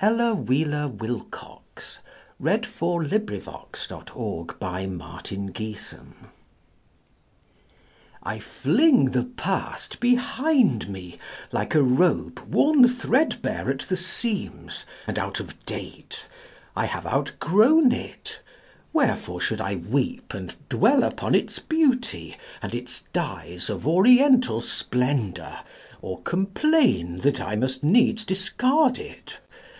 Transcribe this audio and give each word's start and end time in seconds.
Ella 0.00 0.34
Wheeler 0.34 0.88
Wilcox 0.88 2.00
The 2.40 2.58
Past 2.58 3.92
I 8.24 8.38
FLING 8.40 9.04
the 9.12 9.22
past 9.36 10.00
behind 10.00 10.88
me, 10.88 11.18
like 11.52 11.74
a 11.74 11.82
robe 11.84 12.40
Worn 12.40 12.88
threadbare 12.88 13.70
at 13.70 13.78
the 13.82 13.96
seams, 13.96 14.84
and 15.06 15.18
out 15.20 15.38
of 15.38 15.64
date. 15.64 16.26
I 16.74 16.86
have 16.86 17.06
outgrown 17.06 17.92
it. 17.92 18.42
Wherefore 18.92 19.40
should 19.40 19.60
I 19.60 19.76
weep 19.76 20.34
And 20.34 20.54
dwell 20.68 21.04
upon 21.04 21.36
its 21.36 21.60
beauty, 21.60 22.36
and 22.60 22.74
its 22.74 23.04
dyes 23.12 23.70
Of 23.70 23.86
oriental 23.86 24.60
splendor, 24.60 25.60
or 26.02 26.20
complain 26.22 27.18
That 27.20 27.40
I 27.40 27.54
must 27.54 27.84
needs 27.84 28.24
discard 28.24 28.98
it? 28.98 29.38